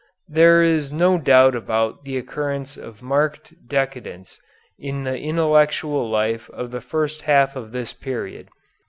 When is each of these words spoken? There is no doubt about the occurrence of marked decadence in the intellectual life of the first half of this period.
There 0.27 0.63
is 0.63 0.91
no 0.91 1.19
doubt 1.19 1.53
about 1.55 2.05
the 2.05 2.17
occurrence 2.17 2.75
of 2.75 3.03
marked 3.03 3.67
decadence 3.67 4.39
in 4.79 5.03
the 5.03 5.19
intellectual 5.19 6.09
life 6.09 6.49
of 6.49 6.71
the 6.71 6.81
first 6.81 7.21
half 7.29 7.55
of 7.55 7.71
this 7.71 7.93
period. 7.93 8.49